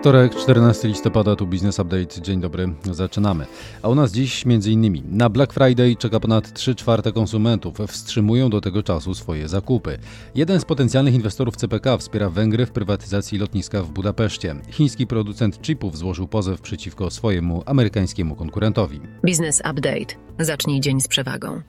[0.00, 2.22] Wtorek, 14 listopada, tu Business Update.
[2.22, 3.46] Dzień dobry, zaczynamy.
[3.82, 7.78] A u nas dziś innymi na Black Friday czeka ponad 3 czwarte konsumentów.
[7.88, 9.98] Wstrzymują do tego czasu swoje zakupy.
[10.34, 14.56] Jeden z potencjalnych inwestorów CPK wspiera Węgry w prywatyzacji lotniska w Budapeszcie.
[14.70, 19.00] Chiński producent chipów złożył pozew przeciwko swojemu amerykańskiemu konkurentowi.
[19.24, 20.14] Business Update.
[20.38, 21.60] Zacznij dzień z przewagą.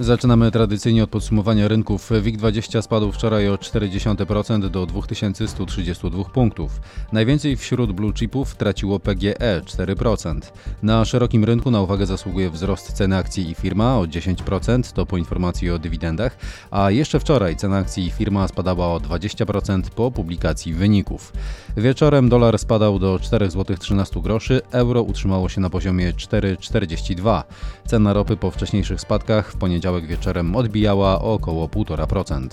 [0.00, 2.10] Zaczynamy tradycyjnie od podsumowania rynków.
[2.10, 6.80] WIG20 spadł wczoraj o 0,4% do 2132 punktów.
[7.12, 10.40] Najwięcej wśród blue chipów traciło PGE 4%.
[10.82, 15.16] Na szerokim rynku na uwagę zasługuje wzrost ceny akcji i firma o 10%, to po
[15.16, 16.38] informacji o dywidendach,
[16.70, 21.32] a jeszcze wczoraj cena akcji i firma spadała o 20% po publikacji wyników.
[21.76, 27.42] Wieczorem dolar spadał do 4,13 zł, euro utrzymało się na poziomie 4,42.
[27.86, 32.48] Cena ropy po wcześniejszych spadkach w poniedziałek poniedziałek wieczorem odbijała o około 1,5%.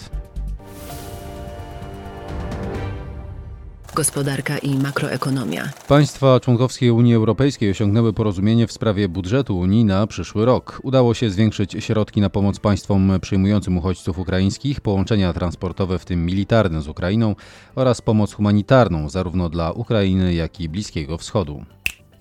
[3.95, 5.69] Gospodarka i makroekonomia.
[5.87, 10.79] Państwa członkowskie Unii Europejskiej osiągnęły porozumienie w sprawie budżetu Unii na przyszły rok.
[10.83, 16.81] Udało się zwiększyć środki na pomoc państwom przyjmującym uchodźców ukraińskich, połączenia transportowe, w tym militarne
[16.81, 17.35] z Ukrainą
[17.75, 21.65] oraz pomoc humanitarną zarówno dla Ukrainy, jak i Bliskiego Wschodu.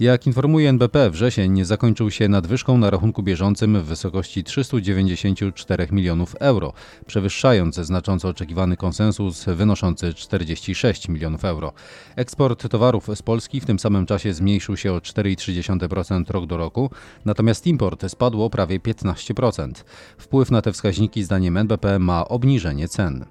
[0.01, 6.73] Jak informuje NBP, wrzesień zakończył się nadwyżką na rachunku bieżącym w wysokości 394 milionów euro,
[7.07, 11.73] przewyższając znacząco oczekiwany konsensus wynoszący 46 milionów euro.
[12.17, 16.91] Eksport towarów z Polski w tym samym czasie zmniejszył się o 4,3% rok do roku,
[17.25, 19.73] natomiast import spadł o prawie 15%.
[20.19, 23.25] Wpływ na te wskaźniki zdaniem NBP ma obniżenie cen.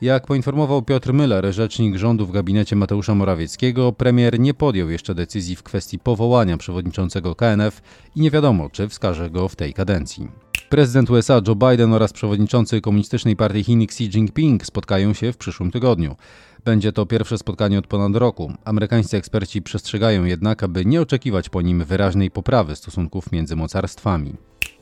[0.00, 5.56] Jak poinformował Piotr Müller, rzecznik rządu w gabinecie Mateusza Morawieckiego, premier nie podjął jeszcze decyzji
[5.56, 7.82] w kwestii powołania przewodniczącego KNF
[8.16, 10.28] i nie wiadomo, czy wskaże go w tej kadencji.
[10.68, 15.70] Prezydent USA Joe Biden oraz przewodniczący Komunistycznej Partii Chin Xi Jinping spotkają się w przyszłym
[15.70, 16.16] tygodniu.
[16.64, 18.52] Będzie to pierwsze spotkanie od ponad roku.
[18.64, 24.34] Amerykańscy eksperci przestrzegają jednak, aby nie oczekiwać po nim wyraźnej poprawy stosunków między mocarstwami.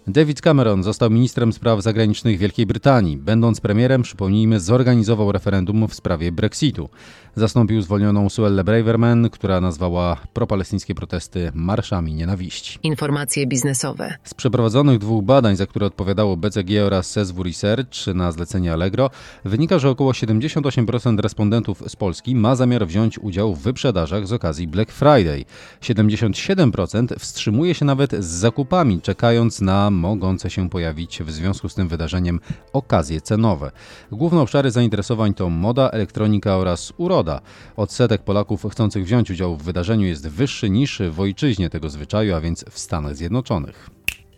[0.06, 3.16] David Cameron został ministrem spraw zagranicznych Wielkiej Brytanii.
[3.16, 6.88] Będąc premierem, przypomnijmy, zorganizował referendum w sprawie Brexitu.
[7.36, 12.78] Zastąpił zwolnioną Suelle Braverman, która nazwała propalestyńskie protesty marszami nienawiści.
[12.82, 14.14] Informacje biznesowe.
[14.24, 19.10] Z przeprowadzonych dwóch badań, za które odpowiadało BCG oraz SESW Research na zlecenie Allegro,
[19.44, 24.66] wynika, że około 78% respondentów z Polski ma zamiar wziąć udział w wyprzedażach z okazji
[24.66, 25.44] Black Friday.
[25.82, 31.88] 77% wstrzymuje się nawet z zakupami, czekając na mogące się pojawić w związku z tym
[31.88, 32.40] wydarzeniem
[32.72, 33.70] okazje cenowe.
[34.12, 37.40] Główne obszary zainteresowań to moda, elektronika oraz uroda.
[37.76, 42.40] Odsetek Polaków chcących wziąć udział w wydarzeniu jest wyższy niż w ojczyźnie tego zwyczaju, a
[42.40, 43.90] więc w Stanach Zjednoczonych.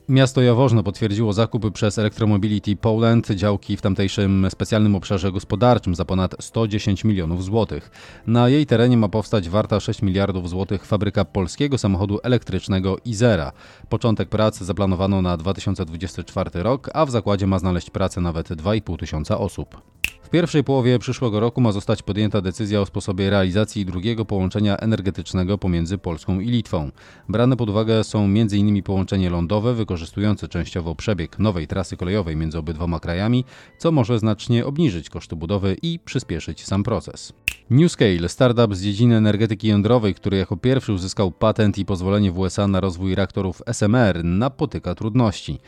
[0.09, 6.35] Miasto Jaworzno potwierdziło zakup przez Electromobility Poland działki w tamtejszym specjalnym obszarze gospodarczym za ponad
[6.41, 7.91] 110 milionów złotych.
[8.27, 13.53] Na jej terenie ma powstać warta 6 miliardów złotych fabryka polskiego samochodu elektrycznego Izera.
[13.89, 19.39] Początek prac zaplanowano na 2024 rok, a w zakładzie ma znaleźć pracę nawet 2,5 tysiąca
[19.39, 19.83] osób.
[20.23, 25.59] W pierwszej połowie przyszłego roku ma zostać podjęta decyzja o sposobie realizacji drugiego połączenia energetycznego
[25.59, 26.91] pomiędzy Polską i Litwą.
[27.29, 28.83] Brane pod uwagę są m.in.
[28.83, 33.45] połączenie lądowe wykorzystujące częściowo przebieg nowej trasy kolejowej między obydwoma krajami,
[33.79, 37.33] co może znacznie obniżyć koszty budowy i przyspieszyć sam proces.
[37.71, 42.69] NewScale, startup z dziedziny energetyki jądrowej, który jako pierwszy uzyskał patent i pozwolenie w USA
[42.69, 45.59] na rozwój reaktorów SMR, napotyka trudności.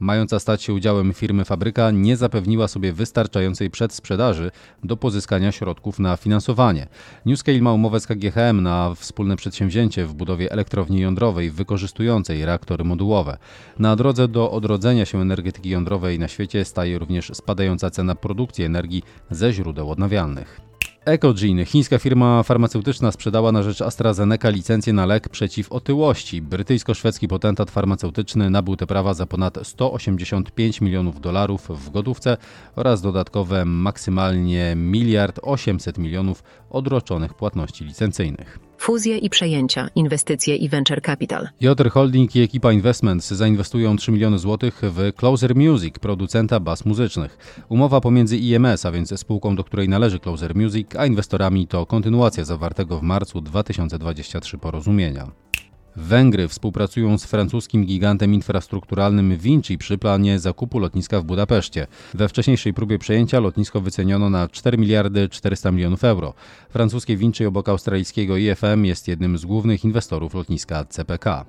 [0.00, 4.50] Mająca stać się udziałem firmy fabryka nie zapewniła sobie wystarczającej przedsprzedaży
[4.84, 6.86] do pozyskania środków na finansowanie.
[7.26, 13.38] NewScale ma umowę z KGHM na wspólne przedsięwzięcie w budowie elektrowni jądrowej wykorzystującej reaktory modułowe.
[13.78, 19.02] Na drodze do odrodzenia się energetyki jądrowej na świecie staje również spadająca cena produkcji energii
[19.30, 20.75] ze źródeł odnawialnych.
[21.06, 26.42] Ecogene, chińska firma farmaceutyczna, sprzedała na rzecz AstraZeneca licencję na lek przeciw otyłości.
[26.42, 32.36] Brytyjsko-szwedzki potentat farmaceutyczny nabył te prawa za ponad 185 milionów dolarów w gotówce
[32.76, 38.65] oraz dodatkowe maksymalnie miliard 800 milionów odroczonych płatności licencyjnych.
[38.86, 41.48] Fuzje i przejęcia, inwestycje i venture capital.
[41.60, 47.38] Jotr Holding i ekipa Investments zainwestują 3 miliony złotych w Closer Music, producenta baz muzycznych.
[47.68, 52.44] Umowa pomiędzy IMS, a więc spółką, do której należy Closer Music, a inwestorami to kontynuacja
[52.44, 55.45] zawartego w marcu 2023 porozumienia.
[55.96, 61.86] Węgry współpracują z francuskim gigantem infrastrukturalnym Vinci przy planie zakupu lotniska w Budapeszcie.
[62.14, 66.34] We wcześniejszej próbie przejęcia lotnisko wyceniono na 4 miliardy 400 milionów euro.
[66.70, 71.44] Francuskie Vinci obok australijskiego IFM jest jednym z głównych inwestorów lotniska CPK.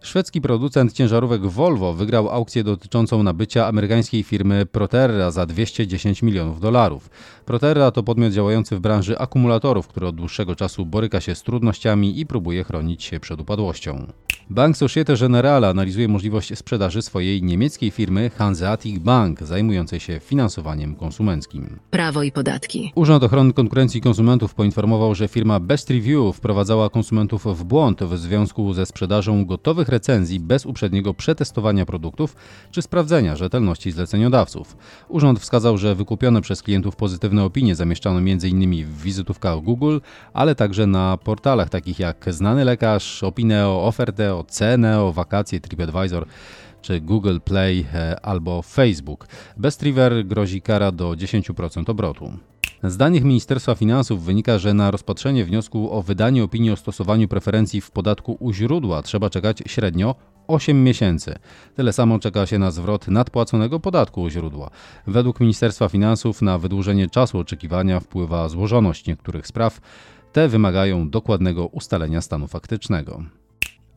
[0.00, 7.10] Szwedzki producent ciężarówek Volvo wygrał aukcję dotyczącą nabycia amerykańskiej firmy Proterra za 210 milionów dolarów.
[7.44, 12.20] Proterra to podmiot działający w branży akumulatorów, który od dłuższego czasu boryka się z trudnościami
[12.20, 14.06] i próbuje chronić się przed upadłością.
[14.50, 21.78] Bank Societe Generale analizuje możliwość sprzedaży swojej niemieckiej firmy Hanseatic Bank, zajmującej się finansowaniem konsumenckim.
[21.90, 22.92] Prawo i podatki.
[22.94, 28.18] Urząd Ochrony Konkurencji i Konsumentów poinformował, że firma Best Review wprowadzała konsumentów w błąd w
[28.18, 32.36] związku ze sprzedażą gotowych recenzji bez uprzedniego przetestowania produktów
[32.70, 34.76] czy sprawdzenia rzetelności zleceniodawców.
[35.08, 38.84] Urząd wskazał, że wykupione przez klientów pozytywne opinie zamieszczano m.in.
[38.84, 39.98] w wizytówkach Google,
[40.32, 46.26] ale także na portalach takich jak Znany Lekarz, Opineo, Oferteo, Ceneo, Wakacje, TripAdvisor
[46.82, 49.26] czy Google Play e, albo Facebook.
[49.56, 52.32] Best River grozi kara do 10% obrotu.
[52.82, 57.80] Z danych Ministerstwa Finansów wynika, że na rozpatrzenie wniosku o wydanie opinii o stosowaniu preferencji
[57.80, 60.14] w podatku u źródła trzeba czekać średnio
[60.46, 61.34] 8 miesięcy.
[61.74, 64.70] Tyle samo czeka się na zwrot nadpłaconego podatku u źródła.
[65.06, 69.80] Według Ministerstwa Finansów na wydłużenie czasu oczekiwania wpływa złożoność niektórych spraw.
[70.32, 73.22] Te wymagają dokładnego ustalenia stanu faktycznego.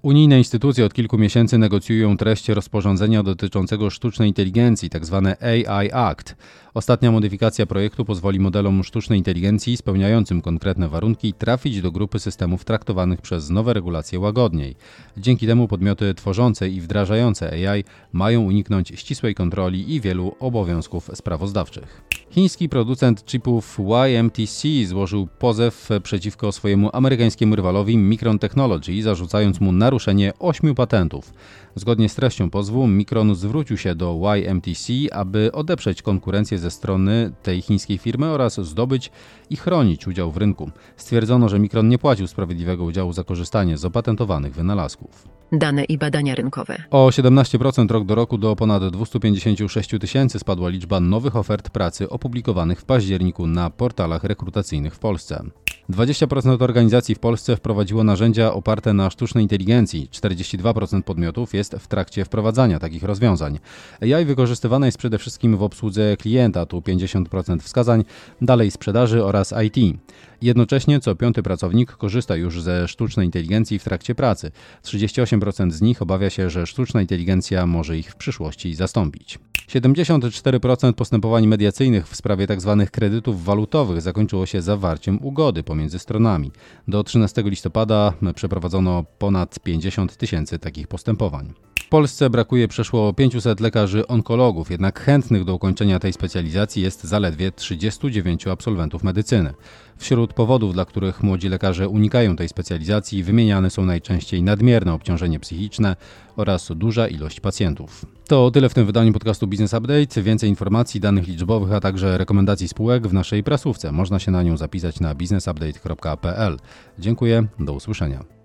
[0.02, 5.34] Unijne instytucje od kilku miesięcy negocjują treść rozporządzenia dotyczącego sztucznej inteligencji, tzw.
[5.42, 6.36] AI Act.
[6.74, 13.22] Ostatnia modyfikacja projektu pozwoli modelom sztucznej inteligencji spełniającym konkretne warunki trafić do grupy systemów traktowanych
[13.22, 14.76] przez nowe regulacje łagodniej.
[15.18, 17.84] Dzięki temu podmioty tworzące i wdrażające AI
[18.14, 22.21] mają uniknąć ścisłej kontroli i wielu obowiązków sprawozdawczych.
[22.32, 30.34] Chiński producent chipów YMTC złożył pozew przeciwko swojemu amerykańskiemu rywalowi Micron Technology, zarzucając mu naruszenie
[30.40, 31.34] ośmiu patentów.
[31.76, 37.62] Zgodnie z treścią pozwu, Micron zwrócił się do YMTC, aby odeprzeć konkurencję ze strony tej
[37.62, 39.12] chińskiej firmy oraz zdobyć
[39.50, 40.72] i chronić udział w rynku.
[40.98, 45.28] Stwierdzono, że Micron nie płacił sprawiedliwego udziału za korzystanie z opatentowanych wynalazków.
[45.52, 46.84] Dane i badania rynkowe.
[46.92, 52.82] O 17% rok do roku do ponad 256 tysięcy spadła liczba nowych ofert pracy opublikowanych
[52.82, 55.44] w październiku na portalach rekrutacyjnych w Polsce.
[55.90, 62.26] 20% organizacji w Polsce wprowadziło narzędzia oparte na sztucznej inteligencji, 42% podmiotów jest w trakcie
[62.26, 63.60] wprowadzania takich rozwiązań.
[64.02, 68.06] AI wykorzystywane jest przede wszystkim w obsłudze klienta, tu 50% wskazań,
[68.42, 69.98] dalej sprzedaży oraz IT.
[70.42, 74.52] Jednocześnie co piąty pracownik korzysta już ze sztucznej inteligencji w trakcie pracy.
[74.84, 79.40] 38% z nich obawia się, że sztuczna inteligencja może ich w przyszłości zastąpić.
[79.72, 82.76] 74% postępowań mediacyjnych w sprawie tzw.
[82.80, 86.52] Tak kredytów walutowych zakończyło się zawarciem ugody pomiędzy stronami.
[86.88, 91.54] Do 13 listopada przeprowadzono ponad 50 tysięcy takich postępowań.
[91.80, 97.52] W Polsce brakuje przeszło 500 lekarzy onkologów, jednak chętnych do ukończenia tej specjalizacji jest zaledwie
[97.52, 99.54] 39 absolwentów medycyny.
[99.98, 105.96] Wśród powodów, dla których młodzi lekarze unikają tej specjalizacji, wymieniane są najczęściej nadmierne obciążenie psychiczne
[106.36, 108.06] oraz duża ilość pacjentów.
[108.32, 110.22] To tyle w tym wydaniu podcastu Business Update.
[110.22, 113.92] Więcej informacji, danych liczbowych, a także rekomendacji spółek w naszej prasówce.
[113.92, 116.58] Można się na nią zapisać na businessupdate.pl.
[117.00, 118.41] Dziękuję, do usłyszenia.